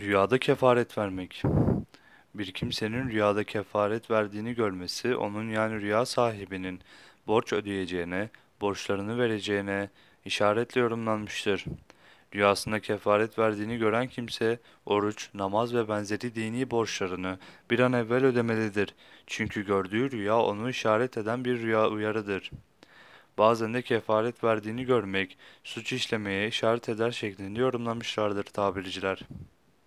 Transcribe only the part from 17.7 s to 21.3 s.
bir an evvel ödemelidir. Çünkü gördüğü rüya onu işaret